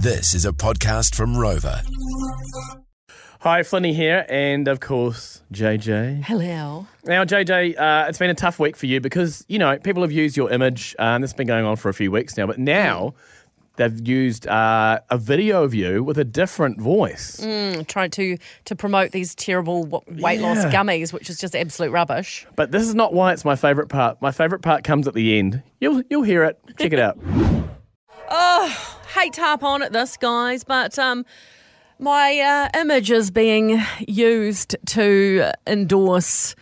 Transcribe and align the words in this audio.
This 0.00 0.34
is 0.34 0.44
a 0.44 0.52
podcast 0.52 1.14
from 1.14 1.36
ROVA. 1.36 1.82
Hi, 3.40 3.60
Flynny 3.62 3.94
here, 3.94 4.26
and 4.28 4.68
of 4.68 4.80
course, 4.80 5.42
JJ. 5.52 6.24
Hello. 6.24 6.86
Now, 7.04 7.24
JJ, 7.24 7.78
uh, 7.78 8.06
it's 8.08 8.18
been 8.18 8.30
a 8.30 8.34
tough 8.34 8.58
week 8.58 8.76
for 8.76 8.86
you 8.86 9.00
because, 9.00 9.44
you 9.48 9.58
know, 9.58 9.78
people 9.78 10.02
have 10.02 10.12
used 10.12 10.36
your 10.36 10.50
image, 10.50 10.94
uh, 10.98 11.02
and 11.02 11.22
this 11.24 11.30
has 11.30 11.36
been 11.36 11.46
going 11.46 11.64
on 11.64 11.76
for 11.76 11.88
a 11.88 11.94
few 11.94 12.10
weeks 12.10 12.36
now, 12.36 12.46
but 12.46 12.58
now 12.58 13.14
they've 13.76 14.06
used 14.06 14.46
uh, 14.46 15.00
a 15.10 15.18
video 15.18 15.62
of 15.64 15.74
you 15.74 16.02
with 16.04 16.18
a 16.18 16.24
different 16.24 16.80
voice. 16.80 17.38
Trying 17.88 18.10
to 18.10 18.36
to 18.66 18.76
promote 18.76 19.12
these 19.12 19.34
terrible 19.34 19.84
w- 19.84 20.22
weight 20.22 20.40
loss 20.40 20.58
gummies, 20.66 21.12
which 21.12 21.30
is 21.30 21.38
just 21.38 21.56
absolute 21.56 21.90
rubbish. 21.90 22.46
But 22.56 22.72
this 22.72 22.82
is 22.82 22.94
not 22.94 23.14
why 23.14 23.32
it's 23.32 23.44
my 23.44 23.56
favourite 23.56 23.88
part. 23.88 24.20
My 24.20 24.30
favourite 24.32 24.62
part 24.62 24.84
comes 24.84 25.08
at 25.08 25.14
the 25.14 25.38
end. 25.38 25.62
You'll, 25.80 26.02
you'll 26.10 26.22
hear 26.24 26.44
it. 26.44 26.58
Check 26.78 26.92
it 26.92 26.98
out. 27.00 27.18
I 29.18 29.22
hate 29.22 29.32
to 29.32 29.40
harp 29.40 29.64
on 29.64 29.82
at 29.82 29.92
this, 29.92 30.16
guys, 30.16 30.62
but 30.62 30.96
um, 30.96 31.26
my 31.98 32.38
uh, 32.38 32.78
image 32.78 33.10
is 33.10 33.32
being 33.32 33.82
used 34.06 34.76
to 34.86 35.50
endorse 35.66 36.54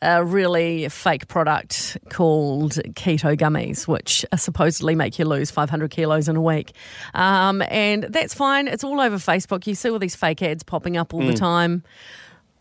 a 0.00 0.24
really 0.24 0.88
fake 0.90 1.26
product 1.26 1.98
called 2.08 2.74
keto 2.94 3.36
gummies, 3.36 3.88
which 3.88 4.24
supposedly 4.36 4.94
make 4.94 5.18
you 5.18 5.24
lose 5.24 5.50
500 5.50 5.90
kilos 5.90 6.28
in 6.28 6.36
a 6.36 6.40
week. 6.40 6.70
Um, 7.14 7.62
and 7.62 8.04
that's 8.04 8.32
fine. 8.32 8.68
It's 8.68 8.84
all 8.84 9.00
over 9.00 9.16
Facebook. 9.16 9.66
You 9.66 9.74
see 9.74 9.90
all 9.90 9.98
these 9.98 10.14
fake 10.14 10.40
ads 10.40 10.62
popping 10.62 10.96
up 10.96 11.12
all 11.12 11.22
the 11.22 11.34
time. 11.34 11.82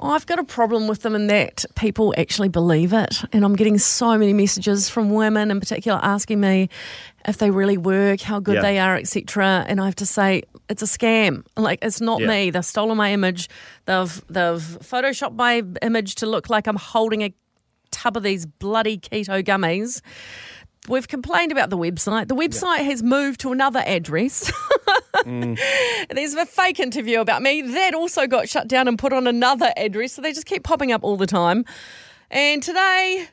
I've 0.02 0.26
got 0.26 0.40
a 0.40 0.44
problem 0.44 0.88
with 0.88 1.02
them 1.04 1.16
in 1.16 1.28
that 1.28 1.64
people 1.76 2.14
actually 2.18 2.50
believe 2.50 2.92
it. 2.94 3.22
And 3.32 3.46
I'm 3.46 3.56
getting 3.56 3.78
so 3.78 4.18
many 4.18 4.34
messages 4.34 4.90
from 4.90 5.12
women 5.12 5.52
in 5.52 5.60
particular 5.60 6.00
asking 6.02 6.40
me 6.40 6.70
if 7.28 7.38
they 7.38 7.52
really 7.52 7.78
work, 7.78 8.22
how 8.22 8.40
good 8.40 8.56
Yeah. 8.56 8.62
they 8.62 8.80
are, 8.80 8.96
etc. 8.98 9.64
And 9.68 9.80
I 9.80 9.86
have 9.86 9.96
to 9.98 10.06
say, 10.06 10.44
it's 10.70 10.82
a 10.82 10.86
scam. 10.86 11.46
Like 11.56 11.80
it's 11.82 12.02
not 12.02 12.22
Yeah. 12.22 12.28
me. 12.28 12.50
They've 12.50 12.66
stolen 12.66 12.98
my 12.98 13.12
image. 13.12 13.50
They've 13.86 14.24
they've 14.28 14.62
photoshopped 14.82 15.36
my 15.36 15.64
image 15.82 16.16
to 16.16 16.26
look 16.26 16.50
like 16.50 16.68
I'm 16.68 16.78
holding 16.78 17.22
a 17.24 17.34
tub 17.92 18.18
of 18.18 18.24
these 18.24 18.46
bloody 18.46 18.98
keto 18.98 19.44
gummies. 19.44 20.02
We've 20.88 21.08
complained 21.08 21.52
about 21.52 21.70
the 21.70 21.78
website. 21.78 22.28
The 22.28 22.36
website 22.36 22.86
has 22.86 23.04
moved 23.04 23.42
to 23.42 23.52
another 23.52 23.84
address. 23.86 24.52
There's 25.26 26.34
a 26.34 26.46
fake 26.46 26.80
interview 26.80 27.20
about 27.20 27.42
me 27.42 27.62
that 27.62 27.94
also 27.94 28.28
got 28.28 28.50
shut 28.50 28.68
down 28.68 28.88
and 28.88 28.98
put 28.98 29.14
on 29.14 29.28
another 29.28 29.72
address. 29.78 30.14
So 30.14 30.22
they 30.22 30.34
just 30.34 30.46
keep 30.46 30.64
popping 30.64 30.92
up 30.92 31.04
all 31.04 31.18
the 31.18 31.28
time. 31.28 31.66
And 32.30 32.64
today, 32.64 33.28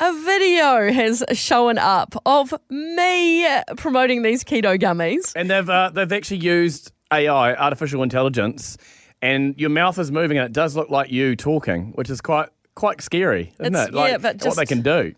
a 0.00 0.12
video 0.24 0.92
has 0.92 1.24
shown 1.32 1.78
up 1.78 2.14
of 2.24 2.54
me 2.70 3.46
promoting 3.76 4.22
these 4.22 4.42
keto 4.44 4.78
gummies. 4.78 5.32
And 5.36 5.50
they've, 5.50 5.68
uh, 5.68 5.90
they've 5.92 6.10
actually 6.12 6.38
used 6.38 6.92
AI, 7.12 7.54
artificial 7.54 8.02
intelligence, 8.02 8.76
and 9.22 9.54
your 9.58 9.70
mouth 9.70 9.98
is 9.98 10.10
moving, 10.10 10.38
and 10.38 10.46
it 10.46 10.52
does 10.52 10.76
look 10.76 10.90
like 10.90 11.10
you 11.10 11.36
talking, 11.36 11.92
which 11.94 12.10
is 12.10 12.20
quite 12.20 12.48
quite 12.74 13.00
scary, 13.00 13.54
isn't 13.60 13.74
It's- 13.74 13.88
it? 13.88 13.94
Like 13.94 14.10
yeah, 14.12 14.18
but 14.18 14.42
what 14.44 14.56
they 14.56 14.66
can 14.66 14.82
do. 14.82 15.14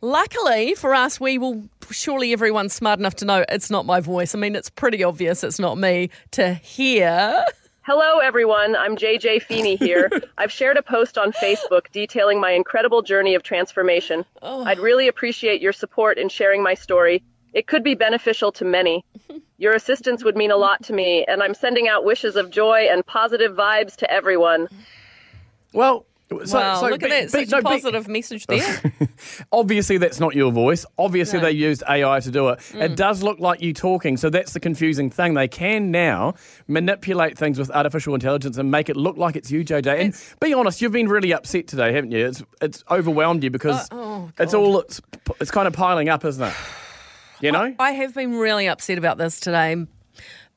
Luckily 0.00 0.74
for 0.74 0.94
us, 0.94 1.18
we 1.18 1.38
will 1.38 1.68
surely 1.90 2.32
everyone's 2.32 2.74
smart 2.74 2.98
enough 2.98 3.14
to 3.16 3.24
know 3.24 3.44
it's 3.48 3.70
not 3.70 3.86
my 3.86 4.00
voice. 4.00 4.34
I 4.34 4.38
mean, 4.38 4.56
it's 4.56 4.70
pretty 4.70 5.02
obvious 5.02 5.44
it's 5.44 5.58
not 5.58 5.78
me 5.78 6.10
to 6.32 6.54
hear. 6.54 7.44
Hello, 7.82 8.18
everyone. 8.18 8.74
I'm 8.76 8.96
JJ 8.96 9.42
Feeney 9.42 9.76
here. 9.76 10.10
I've 10.38 10.50
shared 10.50 10.78
a 10.78 10.82
post 10.82 11.18
on 11.18 11.32
Facebook 11.32 11.90
detailing 11.92 12.40
my 12.40 12.52
incredible 12.52 13.02
journey 13.02 13.34
of 13.34 13.42
transformation. 13.42 14.24
Oh. 14.40 14.64
I'd 14.64 14.78
really 14.78 15.06
appreciate 15.06 15.60
your 15.60 15.72
support 15.72 16.16
in 16.16 16.30
sharing 16.30 16.62
my 16.62 16.72
story. 16.72 17.22
It 17.52 17.66
could 17.66 17.84
be 17.84 17.94
beneficial 17.94 18.52
to 18.52 18.64
many. 18.64 19.04
Your 19.58 19.74
assistance 19.74 20.24
would 20.24 20.36
mean 20.36 20.50
a 20.50 20.56
lot 20.56 20.82
to 20.84 20.92
me, 20.92 21.24
and 21.28 21.42
I'm 21.42 21.54
sending 21.54 21.86
out 21.86 22.04
wishes 22.04 22.36
of 22.36 22.50
joy 22.50 22.88
and 22.90 23.06
positive 23.06 23.52
vibes 23.52 23.94
to 23.96 24.10
everyone. 24.10 24.66
Well, 25.72 26.06
so, 26.46 26.58
wow, 26.58 26.80
so 26.80 26.88
look 26.88 27.00
be- 27.00 27.06
at 27.06 27.30
that. 27.30 27.38
be- 27.38 27.44
Such 27.46 27.50
no, 27.50 27.58
a 27.58 27.62
be- 27.62 27.68
positive 27.68 28.08
message 28.08 28.46
there. 28.46 28.92
Obviously, 29.52 29.98
that's 29.98 30.18
not 30.20 30.34
your 30.34 30.50
voice. 30.50 30.86
Obviously, 30.98 31.38
No. 31.38 31.44
they 31.46 31.52
used 31.52 31.82
AI 31.88 32.18
to 32.20 32.30
do 32.30 32.48
it. 32.48 32.58
Mm. 32.60 32.82
It 32.82 32.96
does 32.96 33.22
look 33.22 33.38
like 33.40 33.60
you 33.60 33.72
talking, 33.72 34.16
so 34.16 34.30
that's 34.30 34.52
the 34.52 34.60
confusing 34.60 35.10
thing. 35.10 35.34
They 35.34 35.48
can 35.48 35.90
now 35.90 36.34
manipulate 36.66 37.36
things 37.38 37.58
with 37.58 37.70
artificial 37.70 38.14
intelligence 38.14 38.56
and 38.58 38.70
make 38.70 38.88
it 38.88 38.96
look 38.96 39.16
like 39.16 39.36
it's 39.36 39.50
you, 39.50 39.64
JJ. 39.64 40.00
And 40.00 40.14
be 40.40 40.54
honest, 40.54 40.80
you've 40.82 40.92
been 40.92 41.08
really 41.08 41.32
upset 41.32 41.66
today, 41.66 41.92
haven't 41.92 42.10
you? 42.12 42.26
It's 42.26 42.42
it's 42.60 42.84
overwhelmed 42.90 43.44
you 43.44 43.50
because 43.50 43.86
oh, 43.92 44.30
it's 44.38 44.54
all 44.54 44.80
it's 44.80 45.00
it's 45.40 45.50
kind 45.50 45.68
of 45.68 45.74
piling 45.74 46.08
up, 46.08 46.24
isn't 46.24 46.42
it? 46.42 46.54
You 47.40 47.52
know. 47.52 47.74
I 47.78 47.90
have 47.92 48.14
been 48.14 48.36
really 48.36 48.68
upset 48.68 48.96
about 48.96 49.18
this 49.18 49.40
today. 49.40 49.76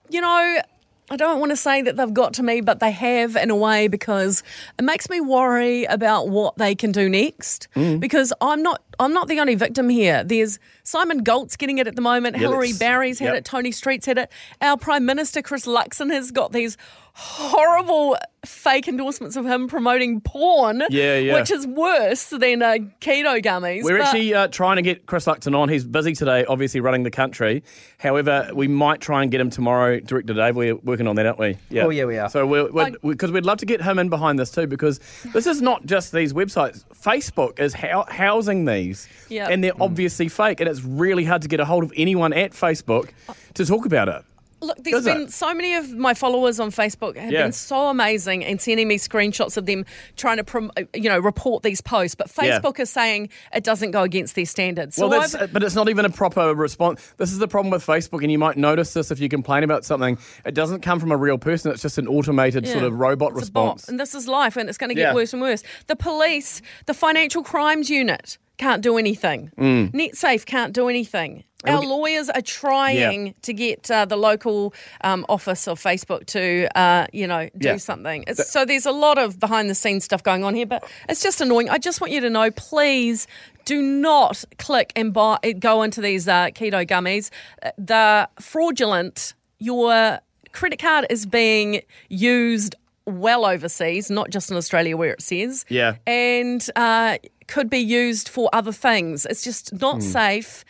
You 0.09 0.22
know, 0.22 0.62
I 1.09 1.16
don't 1.16 1.40
want 1.40 1.51
to 1.51 1.56
say 1.56 1.81
that 1.81 1.95
they've 1.95 2.13
got 2.13 2.34
to 2.35 2.44
me, 2.44 2.59
but 2.62 2.79
they 2.79 2.91
have 2.91 3.35
in 3.38 3.50
a 3.50 3.56
way 3.56 3.88
because 3.88 4.44
it 4.78 4.84
makes 4.84 5.09
me 5.09 5.22
worry 5.22 5.85
about 5.85 6.28
what 6.28 6.57
they 6.57 6.75
can 6.75 6.91
do 6.91 7.07
next. 7.07 7.68
Mm. 7.75 8.00
Because 8.00 8.34
I'm 8.41 8.62
not 8.62 8.81
I'm 9.00 9.13
not 9.13 9.28
the 9.28 9.40
only 9.40 9.56
victim 9.56 9.90
here. 9.90 10.24
There's 10.24 10.59
Simon 10.84 11.24
Gault's 11.24 11.56
getting 11.56 11.78
it 11.78 11.88
at 11.88 11.96
the 11.96 12.02
moment. 12.02 12.35
Yeah, 12.35 12.44
Hilary 12.44 12.74
Barry's 12.74 13.19
had 13.19 13.28
yep. 13.28 13.35
it. 13.35 13.46
Toni 13.46 13.72
Street's 13.72 14.06
had 14.06 14.18
it. 14.18 14.31
Our 14.62 14.78
Prime 14.78 15.06
Minister 15.06 15.41
Chris 15.41 15.66
Luxon 15.66 16.12
has 16.12 16.31
got 16.31 16.52
these 16.52 16.78
horrible 17.19 18.16
fake 18.46 18.88
endorsements 18.88 19.36
of 19.36 19.44
him 19.44 19.68
promoting 19.68 20.22
porn. 20.22 20.84
Yeah, 20.91 21.18
yeah. 21.18 21.34
Which 21.34 21.50
is 21.50 21.66
worse 21.66 22.25
than 22.25 22.62
uh, 22.62 22.78
keto 23.02 23.44
gummies. 23.44 23.84
We're 23.84 23.97
but- 23.97 24.06
actually 24.07 24.36
uh, 24.36 24.47
trying 24.50 24.75
to 24.75 24.84
get 24.84 25.07
Chris 25.07 25.25
Luxon 25.25 25.57
on. 25.57 25.68
He's 25.68 25.84
busy 25.84 26.13
today, 26.13 26.46
obviously 26.46 26.80
running 26.80 27.02
the 27.02 27.09
country. 27.09 27.63
However, 27.97 28.52
we 28.53 28.68
might 28.68 29.02
try 29.02 29.24
and 29.24 29.31
get 29.31 29.41
him 29.41 29.50
tomorrow. 29.50 30.00
Director 30.00 30.36
Dave, 30.36 30.56
we're 30.56 30.75
working 30.75 31.07
on 31.07 31.16
that, 31.16 31.25
aren't 31.25 31.40
we? 31.40 31.57
Yeah. 31.69 31.86
Oh, 31.86 31.90
yeah, 31.90 32.06
we 32.06 32.19
are. 32.19 32.30
So 32.30 32.46
we're 32.46 32.69
I- 32.80 32.94
because 33.02 33.31
we'd 33.31 33.46
love 33.46 33.57
to 33.59 33.66
get 33.66 33.81
him 33.81 33.97
in 33.97 34.09
behind 34.09 34.38
this 34.38 34.52
too, 34.52 34.68
because 34.68 35.00
this 35.34 35.47
is 35.47 35.59
not 35.59 35.88
just 35.88 36.12
these 36.12 36.34
websites. 36.34 36.84
Facebook 36.94 37.59
is 37.59 37.74
hou- 37.74 38.06
housing 38.09 38.66
these, 38.66 38.87
Yep. 39.30 39.50
and 39.52 39.64
they're 39.64 39.81
obviously 39.81 40.30
fake, 40.30 40.59
and 40.59 40.70
it's 40.70 40.84
really 40.84 41.24
hard 41.25 41.42
to 41.42 41.48
get 41.48 41.59
a 41.59 41.66
hold 41.66 41.84
of 41.84 41.92
anyone 41.96 42.34
at 42.34 42.52
Facebook 42.52 43.09
to 43.56 43.66
talk 43.66 43.86
about 43.86 44.08
it. 44.09 44.24
Look, 44.59 44.84
there's 44.84 45.02
Is 45.02 45.06
it? 45.06 45.14
been 45.16 45.30
so 45.30 45.53
many 45.53 45.75
of 45.75 45.94
my 45.96 46.16
followers 46.16 46.59
on 46.59 46.72
Facebook 46.72 47.16
have 47.16 47.31
Yeah. 47.31 47.44
been 47.44 47.52
so 47.52 47.90
amazing 47.90 48.44
and 48.44 48.59
sending 48.59 48.88
me 48.88 48.98
screenshots 48.98 49.56
of 49.56 49.68
them 49.68 49.86
trying 50.16 50.38
to, 50.38 50.44
prom- 50.44 50.72
uh, 50.75 50.81
you 50.96 51.09
know, 51.09 51.20
report 51.20 51.62
these 51.62 51.80
posts. 51.80 52.16
But 52.16 52.31
Yeah. 52.42 52.58
Facebook 52.59 52.80
is 52.80 52.90
saying 52.90 53.30
it 53.53 53.64
doesn't 53.64 53.92
go 53.92 54.02
against 54.02 54.34
their 54.34 54.48
standards. 54.48 54.96
So 54.96 55.08
Well, 55.09 55.22
that's, 55.22 55.36
but 55.54 55.62
it's 55.62 55.75
not 55.75 55.90
even 55.90 56.06
a 56.06 56.09
proper 56.09 56.56
response. 56.56 57.14
This 57.18 57.31
is 57.31 57.38
the 57.38 57.48
problem 57.48 57.69
with 57.69 57.86
Facebook, 57.86 58.24
and 58.24 58.31
you 58.31 58.40
might 58.40 58.58
notice 58.58 58.94
this 58.94 59.12
if 59.12 59.19
you 59.19 59.30
complain 59.30 59.64
about 59.64 59.86
something. 59.86 60.18
It 60.44 60.56
doesn't 60.56 60.81
come 60.81 61.00
from 61.00 61.12
a 61.12 61.18
real 61.18 61.38
person. 61.38 61.72
It's 61.72 61.84
just 61.84 62.00
an 62.00 62.08
automated 62.08 62.68
sort 62.68 62.84
of 62.84 62.94
robot 62.94 63.34
It's 63.38 63.50
a 63.50 63.52
bot, 63.52 63.75
response. 63.75 63.90
and 63.90 64.00
this 64.00 64.16
is 64.16 64.28
life, 64.28 64.58
and 64.58 64.69
it's 64.69 64.80
going 64.80 64.90
to 64.90 64.96
get 64.96 65.09
Yeah. 65.09 65.14
worse 65.14 65.34
and 65.34 65.42
worse. 65.44 65.62
The 65.86 65.96
police, 65.96 66.64
the 66.88 66.96
financial 66.96 67.44
crimes 67.44 67.92
unit 67.92 68.40
can't 68.57 68.81
do 68.81 68.97
anything. 68.97 69.51
Mm. 69.57 69.91
NetSafe 69.91 70.45
can't 70.45 70.73
do 70.73 70.88
anything. 70.90 71.44
Our 71.66 71.81
lawyers 71.81 72.29
are 72.29 72.41
trying 72.41 73.28
Yeah. 73.28 73.34
to 73.41 73.53
get 73.53 73.90
uh, 73.91 74.06
the 74.06 74.16
local 74.16 74.73
um, 75.01 75.25
office 75.28 75.68
of 75.68 75.81
Facebook 75.81 76.25
to, 76.28 76.68
uh, 76.78 77.07
you 77.12 77.28
know, 77.28 77.50
do 77.57 77.69
Yeah. 77.69 77.78
something. 77.78 78.23
It's, 78.28 78.50
so 78.50 78.63
there's 78.63 78.85
a 78.85 78.91
lot 78.91 79.18
of 79.18 79.40
behind 79.40 79.69
the 79.69 79.75
scenes 79.75 80.06
stuff 80.06 80.23
going 80.23 80.44
on 80.44 80.56
here, 80.56 80.66
but 80.68 80.84
it's 81.09 81.22
just 81.22 81.41
annoying. 81.41 81.69
I 81.69 81.78
just 81.78 82.00
want 82.00 82.13
you 82.13 82.22
to 82.22 82.29
know, 82.29 82.51
please 82.51 83.28
do 83.66 83.81
not 83.81 84.45
click 84.59 84.94
and 84.95 85.12
buy, 85.12 85.39
go 85.59 85.81
into 85.81 86.00
these 86.00 86.28
uh, 86.28 86.47
keto 86.51 86.85
gummies. 86.88 87.31
Uh, 87.62 87.72
They're 87.78 88.28
fraudulent. 88.39 89.34
Your 89.59 90.19
credit 90.53 90.79
card 90.79 91.06
is 91.09 91.25
being 91.25 91.81
used 92.07 92.75
well 93.06 93.45
overseas, 93.45 94.09
not 94.09 94.29
just 94.29 94.51
in 94.51 94.57
Australia 94.57 94.95
where 94.95 95.12
it 95.12 95.22
says. 95.22 95.66
Yeah. 95.69 95.95
And 96.06 96.66
uh, 96.75 97.18
could 97.47 97.69
be 97.69 97.80
used 97.80 98.30
for 98.30 98.50
other 98.53 98.72
things. 98.72 99.25
It's 99.25 99.44
just 99.44 99.74
not 99.81 100.03
safe. 100.03 100.63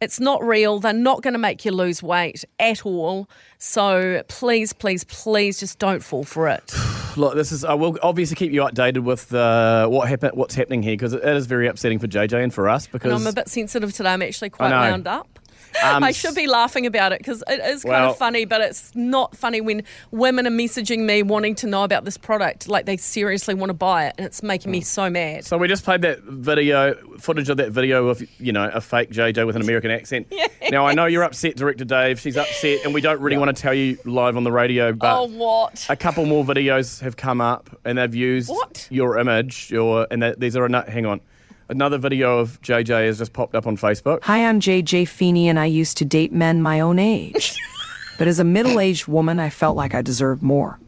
It's 0.00 0.20
not 0.20 0.44
real. 0.44 0.80
They're 0.80 0.92
not 0.92 1.22
going 1.22 1.32
to 1.34 1.38
make 1.38 1.64
you 1.64 1.70
lose 1.70 2.02
weight 2.02 2.44
at 2.58 2.84
all. 2.84 3.28
So 3.58 4.22
please, 4.28 4.72
please, 4.72 5.04
please 5.04 5.58
just 5.58 5.78
don't 5.78 6.02
fall 6.02 6.24
for 6.24 6.48
it. 6.48 6.74
Look, 7.16 7.34
this 7.36 7.52
is. 7.52 7.64
I 7.64 7.74
will 7.74 7.96
obviously 8.02 8.34
keep 8.34 8.52
you 8.52 8.62
updated 8.62 9.04
with 9.04 9.32
uh, 9.32 9.86
what 9.86 10.08
happen, 10.08 10.32
what's 10.34 10.54
happening 10.54 10.82
here 10.82 10.94
because 10.94 11.12
it 11.12 11.24
is 11.24 11.46
very 11.46 11.68
upsetting 11.68 12.00
for 12.00 12.08
JJ 12.08 12.42
and 12.42 12.52
for 12.52 12.68
us 12.68 12.86
because 12.88 13.12
And 13.12 13.20
I'm 13.20 13.26
a 13.26 13.32
bit 13.32 13.48
sensitive 13.48 13.92
today. 13.92 14.12
I'm 14.12 14.22
actually 14.22 14.50
quite 14.50 14.70
wound 14.90 15.06
up. 15.06 15.38
Um, 15.82 16.04
I 16.04 16.12
should 16.12 16.34
be 16.34 16.46
laughing 16.46 16.86
about 16.86 17.12
it 17.12 17.18
because 17.18 17.42
it 17.48 17.60
is 17.60 17.82
kind 17.82 18.04
of 18.04 18.16
funny, 18.16 18.44
but 18.44 18.60
it's 18.60 18.94
not 18.94 19.36
funny 19.36 19.60
when 19.60 19.82
women 20.10 20.46
are 20.46 20.50
messaging 20.50 21.00
me 21.00 21.22
wanting 21.22 21.54
to 21.56 21.66
know 21.66 21.84
about 21.84 22.04
this 22.04 22.16
product. 22.16 22.68
Like 22.68 22.86
they 22.86 22.96
seriously 22.96 23.54
want 23.54 23.70
to 23.70 23.74
buy 23.74 24.06
it, 24.06 24.14
and 24.18 24.26
it's 24.26 24.42
making 24.42 24.70
me 24.70 24.80
so 24.80 25.10
mad. 25.10 25.44
So 25.44 25.58
we 25.58 25.68
just 25.68 25.84
played 25.84 26.02
that 26.02 26.20
video, 26.22 26.94
footage 27.18 27.48
of 27.48 27.56
that 27.56 27.70
video 27.72 28.08
of 28.08 28.22
you 28.40 28.52
know 28.52 28.70
a 28.72 28.80
fake 28.80 29.10
JJ 29.10 29.46
with 29.46 29.56
an 29.56 29.62
American 29.62 29.90
accent. 29.90 30.32
Now 30.70 30.86
I 30.86 30.94
know 30.94 31.04
you're 31.04 31.22
upset, 31.22 31.56
director 31.56 31.84
Dave. 31.84 32.18
She's 32.18 32.38
upset, 32.38 32.84
and 32.84 32.94
we 32.94 33.02
don't 33.02 33.20
really 33.20 33.36
want 33.36 33.54
to 33.54 33.62
tell 33.62 33.74
you 33.74 33.98
live 34.06 34.34
on 34.36 34.44
the 34.44 34.50
radio, 34.50 34.92
but 34.94 35.14
oh, 35.14 35.24
what? 35.26 35.86
a 35.90 35.94
couple 35.94 36.24
more 36.24 36.42
videos 36.42 37.00
have 37.00 37.16
come 37.16 37.42
up, 37.42 37.78
and 37.84 37.98
they've 37.98 38.14
used 38.14 38.48
What? 38.48 38.88
your 38.90 39.18
image. 39.18 39.70
Your 39.70 40.06
and 40.10 40.22
that, 40.22 40.40
these 40.40 40.56
are 40.56 40.64
ano- 40.64 40.84
hang 40.88 41.04
on. 41.04 41.20
Another 41.68 41.96
video 41.98 42.38
of 42.38 42.60
JJ 42.60 43.06
has 43.06 43.18
just 43.18 43.32
popped 43.32 43.54
up 43.54 43.66
on 43.66 43.76
Facebook. 43.76 44.22
Hi, 44.24 44.46
I'm 44.46 44.60
JJ 44.60 45.08
Feeney, 45.08 45.48
and 45.48 45.58
I 45.58 45.64
used 45.66 45.96
to 45.98 46.04
date 46.04 46.32
men 46.32 46.60
my 46.62 46.80
own 46.80 46.98
age. 46.98 47.58
But 48.16 48.28
as 48.28 48.38
a 48.38 48.44
middle 48.44 48.78
aged 48.78 49.08
woman, 49.08 49.40
I 49.40 49.50
felt 49.50 49.76
like 49.76 49.92
I 49.92 50.00
deserved 50.00 50.40
more. 50.40 50.78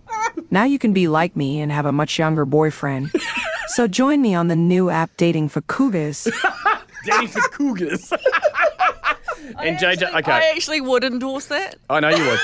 Now 0.52 0.62
you 0.62 0.78
can 0.78 0.93
be 0.93 1.08
like 1.08 1.34
me 1.34 1.58
and 1.61 1.73
have 1.73 1.84
a 1.84 1.90
much 1.90 2.20
younger 2.20 2.44
boyfriend. 2.44 3.11
So 3.69 3.88
join 3.88 4.23
me 4.23 4.32
on 4.32 4.46
the 4.46 4.55
new 4.55 4.90
app 4.90 5.11
dating 5.17 5.49
for 5.49 5.61
cougars. 5.62 6.28
Dating 7.05 7.26
for 7.28 7.40
cougars. 7.49 8.12
and 9.58 9.76
JJ, 9.76 10.02
Actually, 10.05 10.19
okay. 10.20 10.32
I 10.32 10.52
actually 10.55 10.81
would 10.81 11.02
endorse 11.02 11.46
that. 11.46 11.75
I 11.90 11.99
know 11.99 12.11
you 12.11 12.25
would. 12.25 12.40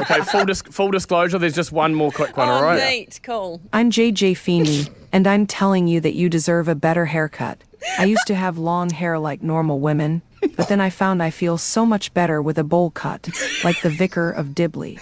okay, 0.00 0.20
full, 0.22 0.44
dis- 0.44 0.62
full 0.62 0.90
disclosure, 0.90 1.38
there's 1.38 1.54
just 1.54 1.70
one 1.70 1.94
more 1.94 2.10
quick 2.10 2.36
one, 2.36 2.48
oh, 2.48 2.52
all 2.54 2.62
right? 2.64 2.90
neat, 2.90 3.20
cool. 3.22 3.60
I'm 3.72 3.90
JJ 3.92 4.36
Feeney, 4.36 4.86
and 5.12 5.26
I'm 5.26 5.46
telling 5.46 5.86
you 5.88 6.00
that 6.00 6.14
you 6.14 6.28
deserve 6.28 6.68
a 6.68 6.74
better 6.74 7.06
haircut. 7.06 7.58
I 7.98 8.04
used 8.04 8.26
to 8.28 8.34
have 8.34 8.58
long 8.58 8.90
hair 8.90 9.18
like 9.18 9.42
normal 9.42 9.80
women, 9.80 10.22
but 10.56 10.68
then 10.68 10.80
I 10.80 10.90
found 10.90 11.22
I 11.22 11.30
feel 11.30 11.58
so 11.58 11.84
much 11.84 12.14
better 12.14 12.40
with 12.40 12.58
a 12.58 12.64
bowl 12.64 12.90
cut, 12.90 13.28
like 13.64 13.80
the 13.82 13.90
Vicar 13.90 14.30
of 14.30 14.54
Dibley. 14.54 14.98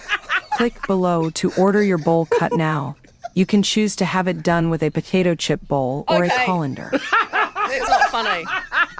Click 0.57 0.75
below 0.87 1.29
to 1.31 1.51
order 1.53 1.83
your 1.83 1.97
bowl 1.97 2.25
cut 2.25 2.53
now. 2.53 2.95
You 3.33 3.45
can 3.45 3.63
choose 3.63 3.95
to 3.97 4.05
have 4.05 4.27
it 4.27 4.43
done 4.43 4.69
with 4.69 4.83
a 4.83 4.89
potato 4.89 5.35
chip 5.35 5.65
bowl 5.67 6.03
or 6.09 6.25
Okay. 6.25 6.43
a 6.43 6.45
colander. 6.45 6.89
it's 6.93 7.89
not 7.89 8.09
funny. 8.09 8.43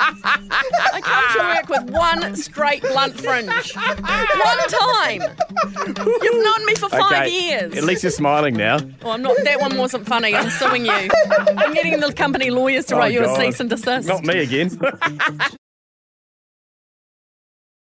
I 0.02 1.02
come 1.04 1.26
to 1.38 1.40
work 1.56 1.70
with 1.70 1.90
one 1.96 2.36
straight 2.36 2.82
blunt 2.82 3.20
fringe. 3.20 3.76
One 3.76 4.68
time. 4.68 5.22
You've 6.22 6.44
known 6.44 6.66
me 6.66 6.76
for 6.76 6.90
five 6.90 7.12
Okay, 7.28 7.30
years. 7.50 7.78
At 7.78 7.84
least 7.84 8.04
you're 8.04 8.12
smiling 8.12 8.56
now. 8.56 8.80
Oh, 9.04 9.12
I'm 9.12 9.22
not. 9.22 9.38
That 9.44 9.60
one 9.62 9.78
wasn't 9.78 10.08
funny. 10.08 10.36
I'm 10.36 10.50
suing 10.50 10.86
you. 10.86 10.92
I'm 10.92 11.74
getting 11.74 12.00
the 12.00 12.12
company 12.14 12.50
lawyers 12.50 12.86
to 12.88 12.96
Oh, 12.96 13.00
write 13.00 13.14
you 13.14 13.24
a 13.24 13.36
cease 13.36 13.60
and 13.60 13.70
desist. 13.70 14.08
Not 14.08 14.24
me 14.24 14.40
again. 14.40 14.80